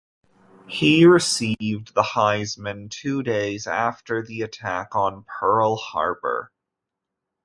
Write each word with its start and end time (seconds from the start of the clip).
He 0.67 1.05
received 1.05 1.93
the 1.93 2.01
Heisman 2.01 2.89
two 2.89 3.21
days 3.21 3.67
after 3.67 4.23
the 4.23 4.41
attack 4.41 4.95
on 4.95 5.25
Pearl 5.25 5.75
Harbor. 5.75 6.51